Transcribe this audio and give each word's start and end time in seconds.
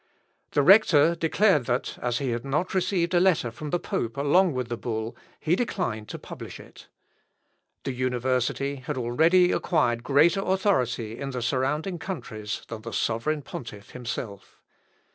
The 0.53 0.63
rector 0.63 1.13
declared 1.13 1.67
that, 1.67 1.99
as 2.01 2.17
he 2.17 2.31
had 2.31 2.43
not 2.43 2.73
received 2.73 3.13
a 3.13 3.19
letter 3.19 3.51
from 3.51 3.69
the 3.69 3.77
pope 3.79 4.17
along 4.17 4.53
with 4.55 4.67
the 4.67 4.75
bull, 4.75 5.15
he 5.39 5.55
declined 5.55 6.09
to 6.09 6.17
publish 6.17 6.59
it. 6.59 6.87
The 7.83 7.93
university 7.93 8.77
had 8.77 8.97
already 8.97 9.51
acquired 9.51 10.01
greater 10.01 10.41
authority 10.41 11.19
in 11.19 11.29
the 11.29 11.41
surrounding 11.43 11.99
countries 11.99 12.63
than 12.67 12.81
the 12.81 12.93
sovereign 12.93 13.43
pontiff 13.43 13.91
himself. 13.91 14.63